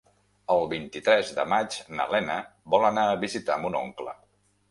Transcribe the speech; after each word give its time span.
El 0.53 0.63
vint-i-tres 0.69 1.33
de 1.39 1.43
maig 1.51 1.77
na 1.99 2.07
Lena 2.15 2.39
vol 2.75 2.87
anar 2.89 3.05
a 3.11 3.19
visitar 3.27 3.59
mon 3.67 3.77
oncle. 3.85 4.17